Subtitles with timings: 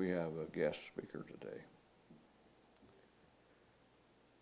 [0.00, 1.60] we have a guest speaker today.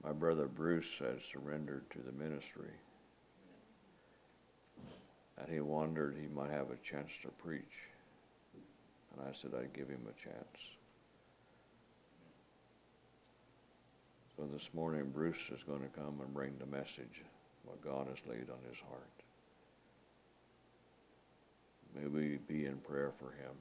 [0.04, 2.70] My brother Bruce has surrendered to the ministry.
[5.36, 7.90] And he wondered he might have a chance to preach.
[9.12, 10.68] And I said I'd give him a chance.
[14.36, 17.24] So this morning, Bruce is going to come and bring the message,
[17.64, 19.10] what God has laid on his heart.
[21.96, 23.56] May we be in prayer for him.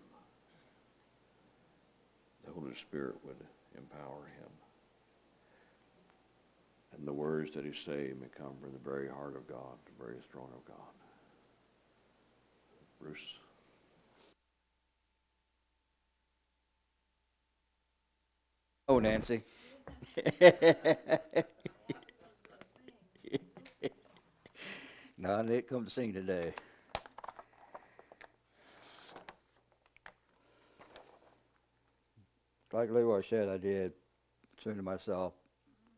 [2.47, 3.35] The Holy Spirit would
[3.77, 4.49] empower him.
[6.97, 10.03] And the words that he say may come from the very heart of God, the
[10.03, 10.77] very throne of God.
[12.99, 13.35] Bruce.
[18.89, 19.43] Oh, Nancy.
[25.17, 26.53] no, I didn't come to sing today.
[32.77, 33.91] Like Leroy said, I did
[34.61, 35.33] surrender myself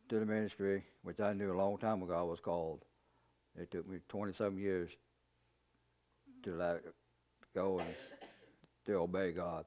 [0.08, 2.86] to the ministry, which I knew a long time ago I was called.
[3.54, 4.88] It took me 27 years
[6.42, 6.80] to let
[7.54, 7.94] go and
[8.86, 9.66] to obey God.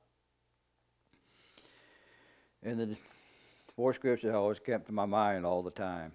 [2.63, 2.97] And the
[3.75, 6.13] four scriptures I always kept in my mind all the time.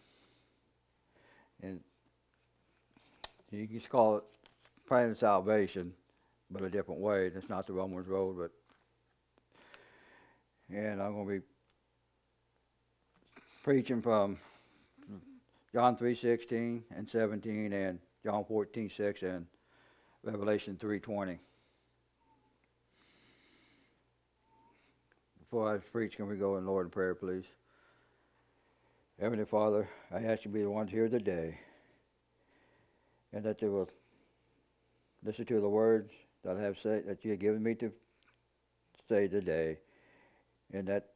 [1.62, 1.78] And
[3.52, 4.24] you can just call it
[4.88, 5.92] plan salvation,
[6.50, 7.28] but a different way.
[7.28, 8.50] It's not the Romans road, but
[10.70, 11.46] and I'm going to be
[13.62, 14.38] preaching from
[15.72, 19.46] John 3:16 and 17 and John 14:6 and
[20.22, 21.38] Revelation 3:20.
[25.40, 27.44] Before I preach, can we go in Lord in prayer, please?
[29.18, 31.58] Heavenly Father, I ask you to be the ones here today,
[33.32, 33.88] and that they will
[35.24, 36.12] listen to the words
[36.44, 37.90] that I have said that you have given me to
[39.08, 39.78] say today,
[40.72, 41.10] and that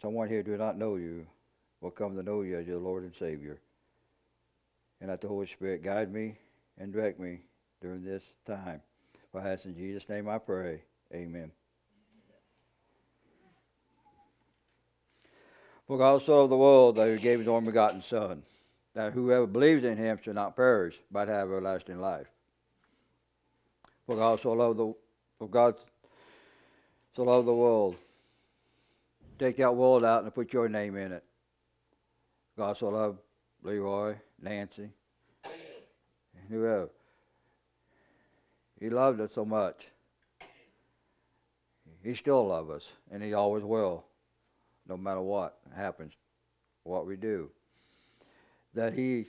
[0.00, 1.26] someone here do not know you
[1.80, 3.60] will come to know you as your Lord and Savior,
[5.00, 6.36] and that the Holy Spirit guide me
[6.78, 7.40] and direct me
[7.80, 8.80] during this time.
[9.30, 10.82] For I ask in Jesus' name I pray.
[11.14, 11.50] Amen.
[15.86, 18.42] For God so loved the world that he gave his only begotten Son,
[18.94, 22.26] that whoever believes in him shall not perish, but have everlasting life.
[24.06, 24.94] For God so loved the
[25.38, 25.76] for God
[27.14, 27.96] so loved the world.
[29.38, 31.24] Take that world out and put your name in it.
[32.56, 33.18] God so loved
[33.62, 34.90] Leroy, Nancy,
[35.44, 36.88] and whoever.
[38.80, 39.86] He loved us so much.
[42.02, 44.04] He still loves us, and he always will
[44.88, 46.14] no matter what happens,
[46.82, 47.50] what we do.
[48.74, 49.26] That he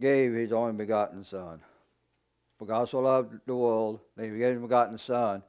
[0.00, 1.60] gave his only begotten Son.
[2.58, 5.42] For God so loved the world that he gave his begotten Son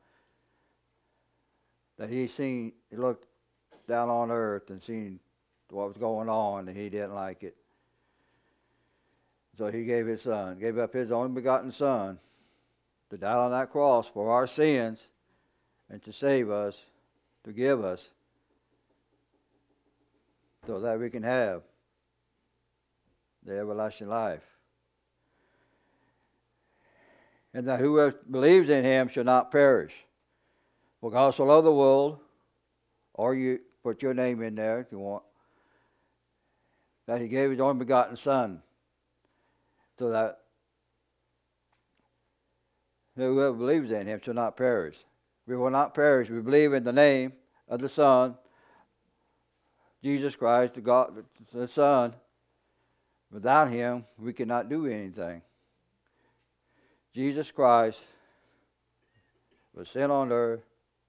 [1.97, 3.25] that he seen he looked
[3.87, 5.19] down on earth and seen
[5.69, 7.55] what was going on and he didn't like it.
[9.57, 12.19] So he gave his son, gave up his only begotten son
[13.09, 14.99] to die on that cross for our sins
[15.89, 16.75] and to save us
[17.43, 18.03] to give us
[20.67, 21.61] so that we can have
[23.43, 24.43] the everlasting life.
[27.53, 29.93] And that whoever believes in him shall not perish.
[31.01, 32.19] For God so loved the world,
[33.13, 35.23] or you put your name in there if you want,
[37.05, 38.61] that he gave his only begotten Son,
[39.97, 40.39] so that
[43.15, 44.95] whoever believes in him shall not perish,
[45.45, 46.29] we will not perish.
[46.29, 47.33] We believe in the name
[47.69, 48.35] of the Son,
[50.03, 52.13] Jesus Christ, the God, the Son.
[53.31, 55.41] Without Him, we cannot do anything.
[57.13, 57.99] Jesus Christ
[59.73, 60.61] was sent on earth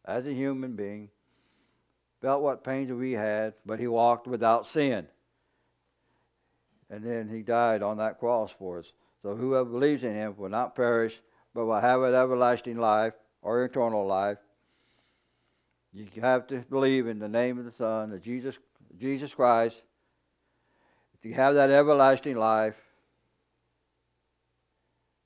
[0.08, 1.10] as a human being,
[2.22, 5.06] felt what pains we had, but He walked without sin.
[6.90, 8.86] And then He died on that cross for us.
[9.22, 11.20] So whoever believes in Him will not perish,
[11.54, 13.12] but will have an everlasting life
[13.42, 14.38] or eternal life.
[15.92, 18.56] You have to believe in the name of the Son, of Jesus,
[18.98, 19.82] Jesus Christ.
[21.18, 22.76] If you have that everlasting life,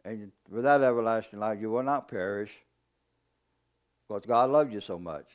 [0.05, 2.51] and with that everlasting life, you will not perish
[4.13, 5.27] because God loved you so much.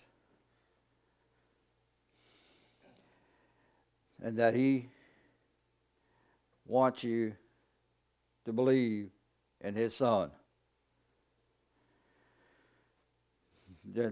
[4.21, 4.89] And that He
[6.65, 7.33] wants you
[8.45, 9.09] to believe
[9.61, 10.31] in His Son.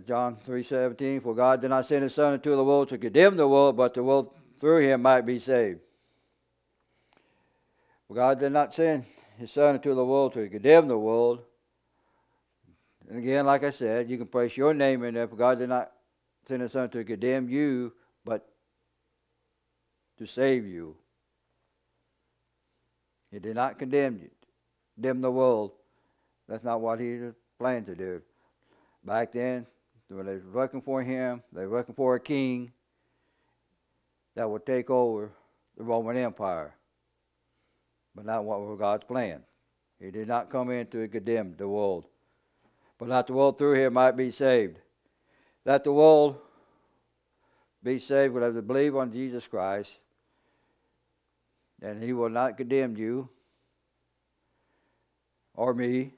[0.08, 3.48] John 3.17, For God did not send his Son into the world to condemn the
[3.48, 5.82] world, but the world through him might be saved.
[8.08, 9.04] For God did not send
[9.38, 11.42] his Son into the world to condemn the world.
[13.10, 15.70] And again, like I said, you can place your name in there, for God did
[15.70, 15.92] not
[16.48, 17.94] send his son to condemn you,
[18.24, 18.48] but
[20.18, 20.96] to save you.
[23.32, 24.30] He did not condemn you,
[24.96, 25.72] condemn the world.
[26.48, 27.20] That's not what he
[27.60, 28.22] planned to do.
[29.04, 29.68] Back then,
[30.08, 32.72] when they were looking for him, they were looking for a king
[34.36, 35.32] that would take over
[35.78, 36.74] the Roman Empire.
[38.16, 39.44] But not what was God's plan.
[40.00, 42.06] He did not come in to condemn the world,
[42.98, 44.78] but that the world through him might be saved.
[45.64, 46.38] That the world
[47.84, 49.92] be saved would have to believe on Jesus Christ,
[51.82, 53.30] and he will not condemn you
[55.54, 56.14] or me.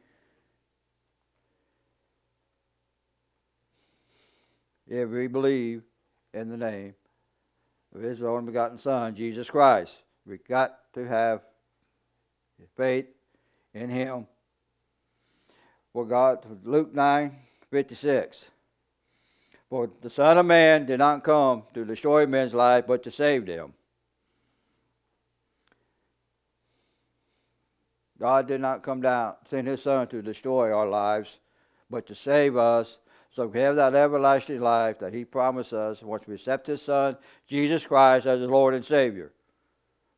[4.87, 5.83] If we believe
[6.33, 6.95] in the name
[7.93, 9.91] of his only begotten Son, Jesus Christ,
[10.25, 11.41] we got to have
[12.75, 13.07] faith
[13.73, 14.27] in him.
[15.97, 17.35] For God, Luke 9
[17.71, 18.45] 56.
[19.67, 23.47] For the Son of Man did not come to destroy men's life, but to save
[23.47, 23.73] them.
[28.19, 31.37] God did not come down, send his Son to destroy our lives,
[31.89, 32.97] but to save us
[33.35, 37.17] so we have that everlasting life that he promised us once we accept his Son,
[37.47, 39.31] Jesus Christ, as his Lord and Savior.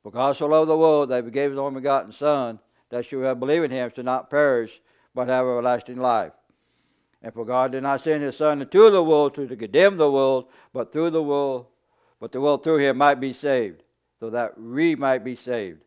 [0.04, 2.60] For God so loved the world that he gave his only begotten Son,
[2.90, 4.82] that whoever believe in him should not perish,
[5.20, 6.32] but have everlasting life.
[7.22, 10.46] And for God did not send his Son into the world to condemn the world,
[10.72, 11.66] but through the world,
[12.22, 13.84] but the world through him might be saved,
[14.22, 15.82] so that we might be saved.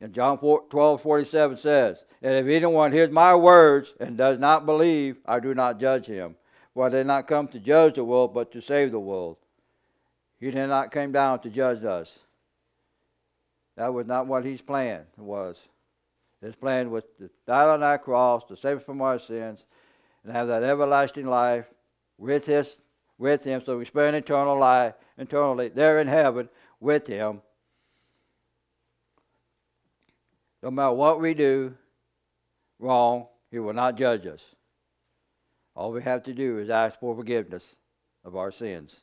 [0.00, 5.18] And John 12, 47 says, And if anyone hears my words and does not believe,
[5.26, 6.36] I do not judge him.
[6.72, 9.36] For I did not come to judge the world, but to save the world.
[10.40, 12.10] He did not come down to judge us.
[13.76, 15.58] That was not what his plan was.
[16.42, 19.62] His plan was to die on that cross, to save us from our sins,
[20.24, 21.66] and have that everlasting life
[22.18, 22.76] with his
[23.18, 26.48] with him, so we spend eternal life eternally there in heaven
[26.80, 27.40] with him
[30.62, 31.74] no matter what we do
[32.78, 34.40] wrong, He will not judge us.
[35.74, 37.66] All we have to do is ask for forgiveness
[38.24, 38.94] of our sins.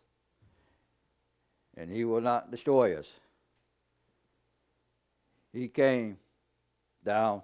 [1.76, 3.08] And He will not destroy us.
[5.52, 6.18] He came
[7.10, 7.42] down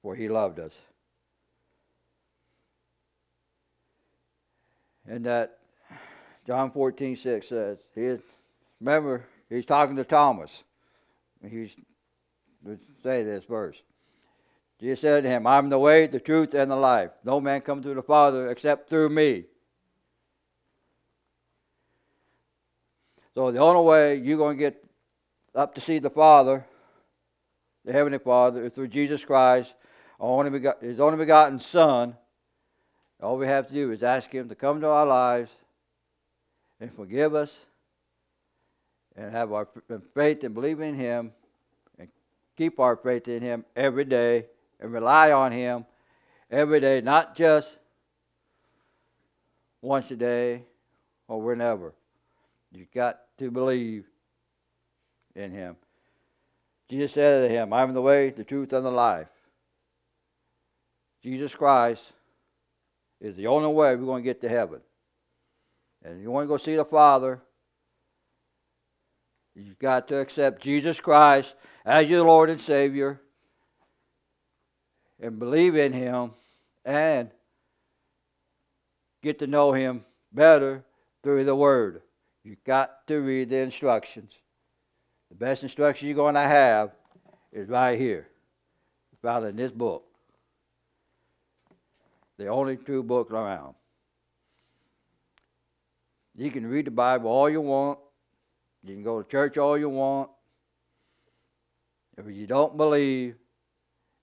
[0.00, 0.72] for He loved us.
[5.08, 5.58] And that
[6.46, 8.20] John 14, 6 says, he is,
[8.80, 10.62] remember, he's talking to Thomas.
[11.48, 11.70] He's
[13.02, 13.76] say this verse.
[14.80, 17.10] Jesus said to him, I'm the way, the truth, and the life.
[17.24, 19.44] No man comes to the Father except through me.
[23.34, 24.84] So the only way you're going to get
[25.54, 26.64] up to see the Father,
[27.86, 29.72] the Heavenly Father, through Jesus Christ,
[30.18, 32.16] His only begotten Son.
[33.22, 35.52] All we have to do is ask Him to come to our lives
[36.80, 37.52] and forgive us
[39.16, 39.68] and have our
[40.14, 41.32] faith and believe in Him
[41.96, 42.08] and
[42.56, 44.46] keep our faith in Him every day
[44.80, 45.86] and rely on Him
[46.50, 47.70] every day, not just
[49.80, 50.64] once a day
[51.28, 51.94] or whenever.
[52.72, 54.06] You've got to believe
[55.36, 55.76] in Him.
[56.88, 59.28] Jesus said to him, I'm the way, the truth, and the life.
[61.22, 62.02] Jesus Christ
[63.20, 64.80] is the only way we're going to get to heaven.
[66.04, 67.40] And you want to go see the Father,
[69.56, 73.18] You've got to accept Jesus Christ as your Lord and Savior
[75.18, 76.32] and believe in Him
[76.84, 77.30] and
[79.22, 80.84] get to know Him better
[81.22, 82.02] through the Word.
[82.44, 84.32] You've got to read the instructions.
[85.30, 86.92] The best instruction you're going to have
[87.52, 88.28] is right here,
[89.12, 90.04] it's found in this book.
[92.38, 93.74] The only true book around.
[96.34, 97.98] You can read the Bible all you want.
[98.84, 100.28] You can go to church all you want.
[102.18, 103.36] If you don't believe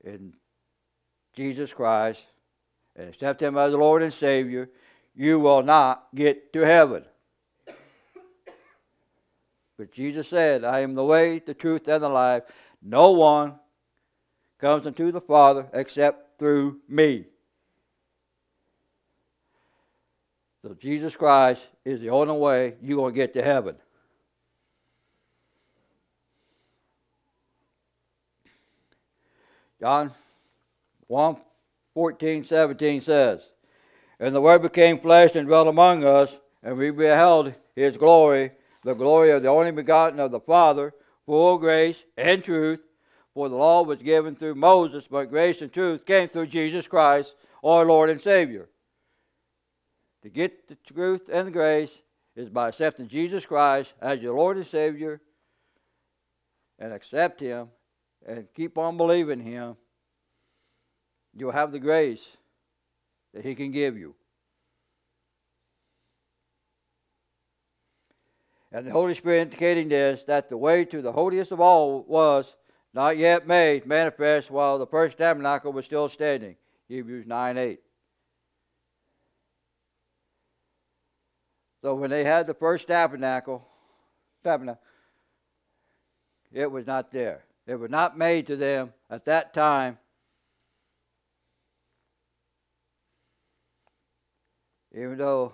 [0.04, 0.34] in
[1.36, 2.22] Jesus Christ
[2.96, 4.70] and accept Him as the Lord and Savior,
[5.16, 7.04] you will not get to heaven.
[9.78, 12.44] But Jesus said, I am the way, the truth, and the life.
[12.82, 13.56] No one
[14.60, 17.26] comes unto the Father except through me.
[20.62, 23.76] So Jesus Christ is the only way you're going to get to heaven.
[29.80, 30.12] John
[31.08, 31.38] 1
[31.94, 33.42] 14, 17 says,
[34.20, 38.52] And the Word became flesh and dwelt among us, and we beheld his glory,
[38.84, 40.94] the glory of the only begotten of the Father,
[41.26, 42.82] full of grace and truth.
[43.34, 47.34] For the law was given through Moses, but grace and truth came through Jesus Christ,
[47.64, 48.70] our Lord and Savior.
[50.22, 51.92] To get the truth and the grace
[52.36, 55.20] is by accepting Jesus Christ as your Lord and Savior
[56.80, 57.70] and accept Him
[58.26, 59.76] and keep on believing Him.
[61.36, 62.26] You'll have the grace
[63.34, 64.16] that He can give you.
[68.74, 72.56] And the Holy Spirit indicating this that the way to the holiest of all was
[72.92, 76.56] not yet made manifest while the first tabernacle was still standing.
[76.88, 77.80] Hebrews 9 8.
[81.84, 83.68] So when they had the first tabernacle,
[84.44, 84.82] tabernacle,
[86.52, 87.44] it was not there.
[87.68, 90.00] It was not made to them at that time.
[94.96, 95.54] Even though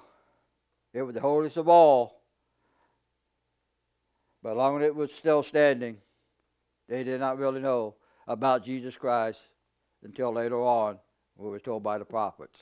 [0.94, 2.19] it was the holiest of all,
[4.50, 5.98] but long as it was still standing,
[6.88, 7.94] they did not really know
[8.28, 9.40] about Jesus Christ
[10.04, 10.98] until later on,
[11.38, 12.60] we were told by the prophets.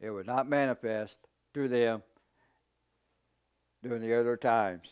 [0.00, 1.14] It was not manifest
[1.52, 2.02] to them
[3.82, 4.88] during the other times.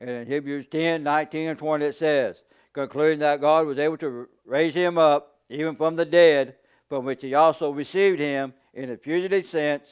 [0.00, 2.34] And in Hebrews 10, 19, and 20 it says,
[2.72, 6.56] concluding that God was able to raise him up even from the dead,
[6.88, 9.84] from which he also received him in a fugitive sense.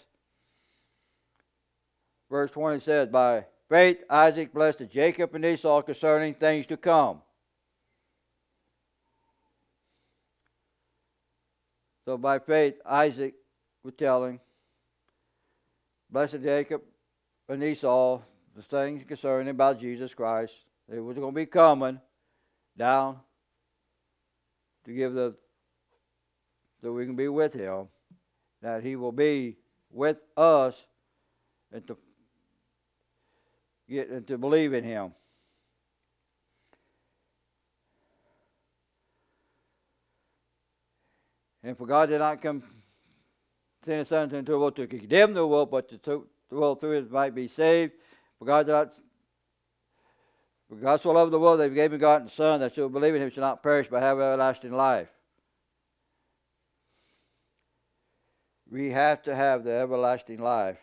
[2.31, 7.21] Verse 20 says, By faith Isaac blessed Jacob and Esau concerning things to come.
[12.07, 13.35] So by faith Isaac
[13.83, 14.41] was telling,
[16.11, 16.83] blessed Jacob
[17.49, 18.21] and Esau
[18.55, 20.53] the things concerning about Jesus Christ.
[20.89, 22.01] It was going to be coming
[22.77, 23.19] down
[24.85, 25.35] to give the
[26.85, 27.89] so we can be with him,
[28.61, 29.57] that he will be
[29.91, 30.75] with us
[31.73, 31.97] and to
[33.89, 35.15] get and to believe in him.
[41.63, 42.63] And for God did not come
[43.87, 46.99] send his son into the world to condemn the world, but to, the world through
[46.99, 47.95] it might be saved.
[48.39, 48.93] For God did not
[50.69, 53.15] for God so loved the world that he gave him God Son that shall believe
[53.15, 55.09] in him shall not perish but have everlasting life.
[58.75, 60.81] We have to have the everlasting life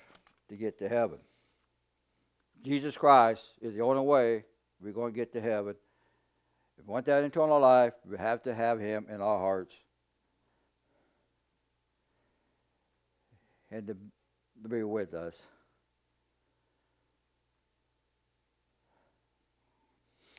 [0.47, 1.17] to get to heaven.
[2.63, 4.45] Jesus Christ is the only way
[4.81, 5.75] we're going to get to heaven.
[6.79, 9.75] If we want that eternal life, we have to have Him in our hearts.
[13.69, 13.97] And to,
[14.63, 15.33] to be with us.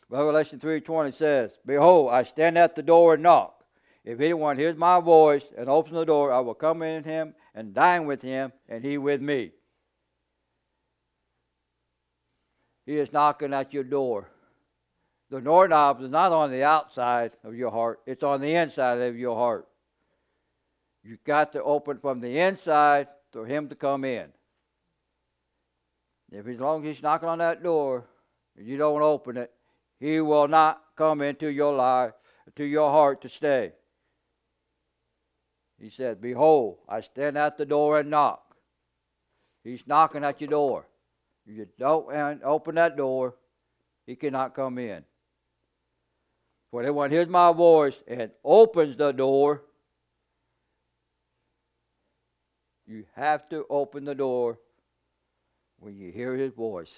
[0.09, 3.63] Revelation 3.20 says, Behold, I stand at the door and knock.
[4.07, 7.75] If anyone hears my voice and opens the door, I will come in him and
[7.75, 9.53] dine with him, and he with me.
[12.87, 14.29] He is knocking at your door.
[15.31, 19.17] The doorknob is not on the outside of your heart, it's on the inside of
[19.17, 19.67] your heart.
[21.05, 24.29] You've got to open from the inside for him to come in.
[26.31, 28.05] If as long as he's knocking on that door
[28.57, 29.53] and you don't open it,
[29.99, 32.13] he will not come into your life,
[32.57, 33.73] to your heart to stay.
[35.83, 38.55] He said, Behold, I stand at the door and knock.
[39.65, 40.87] He's knocking at your door.
[41.45, 43.35] You don't open that door,
[44.07, 45.03] he cannot come in.
[46.71, 49.65] For anyone hears my voice and opens the door,
[52.87, 54.61] you have to open the door
[55.81, 56.95] when you hear his voice.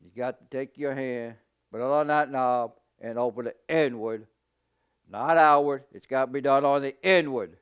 [0.00, 1.34] You got to take your hand,
[1.72, 4.28] put it on that knob, and open it inward
[5.10, 5.84] not outward.
[5.92, 7.56] It's got to be done on the inward.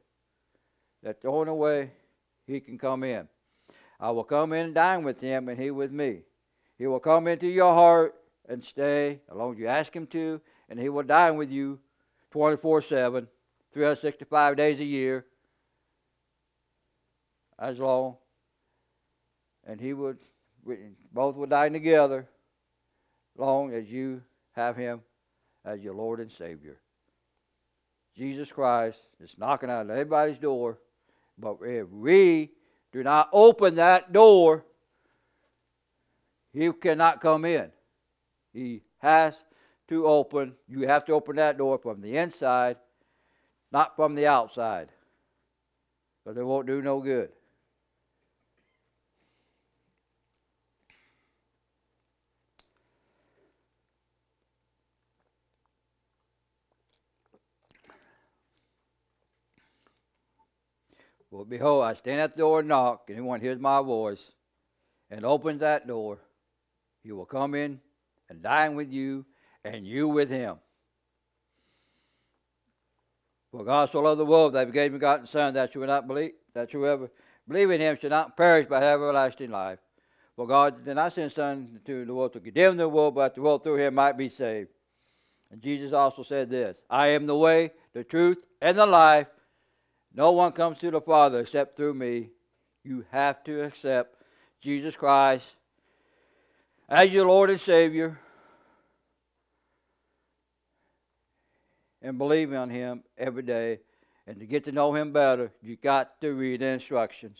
[1.02, 1.90] That's the only way
[2.46, 3.28] he can come in.
[4.00, 6.20] I will come in and dine with him, and he with me.
[6.78, 8.14] He will come into your heart
[8.48, 11.78] and stay as long as you ask him to, and he will dine with you
[12.32, 13.28] 24 7,
[13.72, 15.24] 365 days a year,
[17.58, 18.16] as long.
[19.66, 20.18] And he would,
[21.12, 22.28] both would dine together,
[23.36, 24.22] long as you
[24.52, 25.00] have him
[25.64, 26.78] as your Lord and Savior.
[28.16, 30.78] Jesus Christ is knocking on everybody's door.
[31.38, 32.50] But if we
[32.92, 34.64] do not open that door,
[36.52, 37.70] he cannot come in.
[38.54, 39.36] He has
[39.88, 42.76] to open, you have to open that door from the inside,
[43.70, 44.88] not from the outside.
[46.24, 47.30] But it won't do no good.
[61.36, 64.22] Well, behold, I stand at the door and knock, and anyone hears my voice
[65.10, 66.18] and opens that door,
[67.02, 67.78] he will come in
[68.30, 69.26] and dine with you,
[69.62, 70.56] and you with him.
[73.52, 75.90] For God so loved the world that he gave his begotten Son, that you would
[75.90, 77.10] not believe, that whoever
[77.46, 79.78] believe in him should not perish but have everlasting life.
[80.36, 83.42] For God did not send Son to the world to condemn the world, but the
[83.42, 84.70] world through him might be saved.
[85.50, 89.26] And Jesus also said this I am the way, the truth, and the life.
[90.16, 92.30] No one comes to the Father except through me.
[92.82, 94.16] You have to accept
[94.62, 95.44] Jesus Christ
[96.88, 98.18] as your Lord and Savior
[102.00, 103.80] and believe on Him every day.
[104.26, 107.38] And to get to know Him better, you got to read the instructions.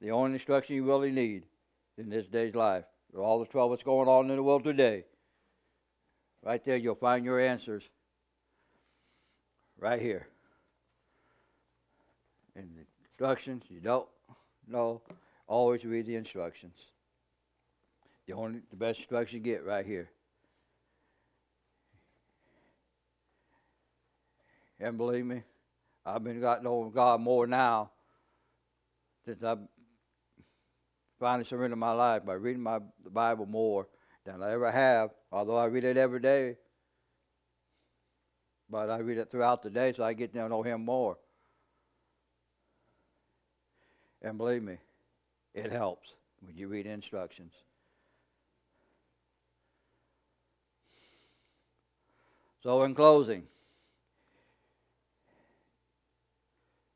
[0.00, 1.42] The only instruction you really need
[1.98, 2.84] in this day's life.
[3.16, 5.04] All the trouble that's going on in the world today.
[6.42, 7.82] Right there, you'll find your answers.
[9.78, 10.28] Right here.
[12.56, 14.08] In the instructions, you don't
[14.66, 15.02] know,
[15.46, 16.74] always read the instructions.
[18.26, 20.08] The only the best instruction you get right here.
[24.80, 25.42] And believe me,
[26.04, 27.90] I've been got know God more now
[29.26, 29.58] since I've
[31.20, 33.86] finally surrendered my life by reading my the Bible more
[34.24, 36.56] than I ever have, although I read it every day.
[38.70, 41.18] But I read it throughout the day so I get to know him more.
[44.22, 44.76] And believe me,
[45.54, 46.08] it helps
[46.40, 47.52] when you read instructions.
[52.62, 53.44] So, in closing,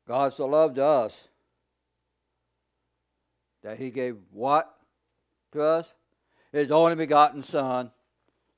[0.07, 1.15] God so loved us
[3.63, 4.75] that he gave what
[5.53, 5.85] to us?
[6.51, 7.91] His only begotten Son,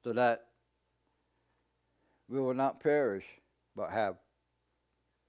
[0.04, 0.48] so that
[2.28, 3.26] we will not perish,
[3.76, 4.16] but have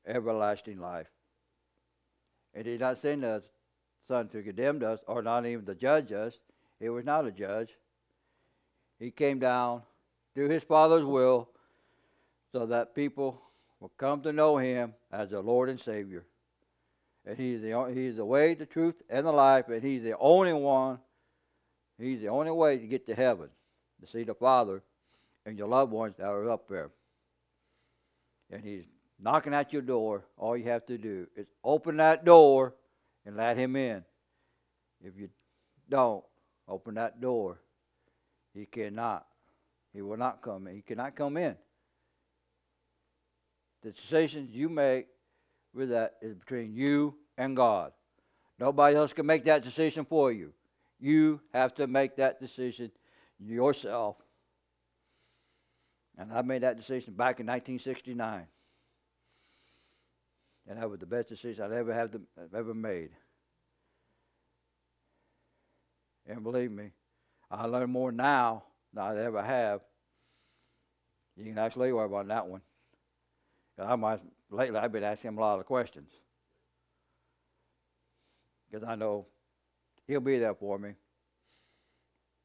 [0.06, 1.08] everlasting life.
[2.56, 3.42] He did not send us
[4.06, 6.34] Son to condemn us, or not even to judge us.
[6.78, 7.70] He was not a judge.
[8.98, 9.82] He came down,
[10.34, 11.48] do his Father's will,
[12.52, 13.40] so that people
[13.80, 16.24] will come to know him as their Lord and Savior.
[17.26, 20.52] And he's the, he's the way, the truth, and the life, and he's the only
[20.52, 20.98] one,
[21.98, 23.48] he's the only way to get to heaven,
[24.02, 24.82] to see the Father
[25.46, 26.90] and your loved ones that are up there.
[28.50, 28.84] And he's
[29.20, 30.24] knocking at your door.
[30.36, 32.74] All you have to do is open that door
[33.24, 34.04] and let him in.
[35.02, 35.28] If you
[35.88, 36.24] don't
[36.68, 37.60] open that door,
[38.54, 39.26] he cannot.
[39.92, 40.74] He will not come in.
[40.74, 41.56] He cannot come in.
[43.82, 45.06] The decisions you make
[45.74, 47.92] with that is between you and God.
[48.58, 50.52] Nobody else can make that decision for you.
[51.00, 52.90] You have to make that decision
[53.38, 54.16] yourself.
[56.16, 58.46] And I made that decision back in 1969.
[60.68, 63.10] And that was the best decision I'd ever have I've ever made.
[66.26, 66.90] And believe me,
[67.50, 69.80] I learn more now than I ever have.
[71.36, 72.62] You can actually worry about that one.
[73.78, 76.08] I might, lately, I've been asking him a lot of questions
[78.70, 79.26] because I know
[80.06, 80.94] he'll be there for me,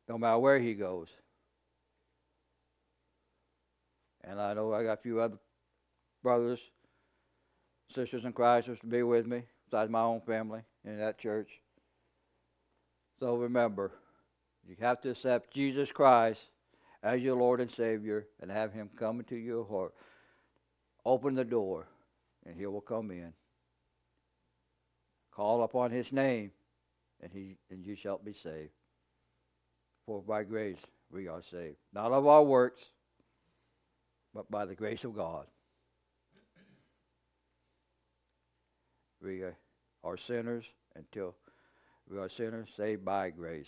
[0.08, 1.08] no matter where he goes.
[4.24, 5.38] And I know I got a few other
[6.22, 6.60] brothers,
[7.94, 11.50] sisters in Christ to be with me, besides my own family in that church.
[13.20, 13.92] So remember,
[14.68, 16.40] you have to accept Jesus Christ
[17.04, 19.94] as your Lord and Savior and have Him come into your heart.
[21.06, 21.88] Open the door,
[22.46, 23.34] and He will come in.
[25.32, 26.52] Call upon His name,
[27.22, 28.72] and He and you shall be saved.
[30.06, 30.80] For by grace
[31.12, 32.82] we are saved, not of our works,
[34.34, 35.46] but by the grace of God.
[39.22, 39.44] We
[40.04, 41.36] are sinners until
[42.10, 43.68] we are sinners saved by grace.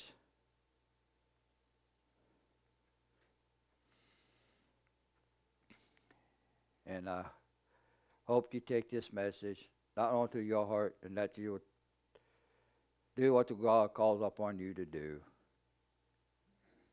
[6.85, 7.23] And I
[8.25, 9.57] hope you take this message
[9.95, 11.61] not only to your heart and that you will
[13.15, 15.17] do what God calls upon you to do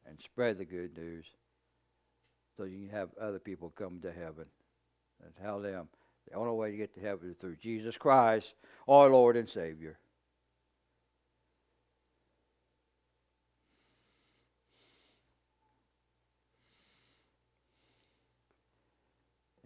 [0.07, 1.25] and spread the good news
[2.57, 4.47] so you can have other people come to heaven
[5.25, 5.89] and tell them
[6.29, 8.55] the only way to get to heaven is through Jesus Christ,
[8.89, 9.99] our Lord and Savior.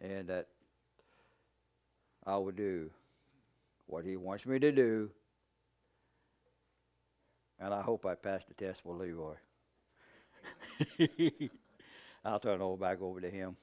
[0.03, 0.48] and that
[2.27, 2.90] I will do
[3.87, 5.11] what He wants me to do.
[7.61, 9.35] And I hope I pass the test for Leroy.
[12.25, 13.57] I'll turn it over back over to him.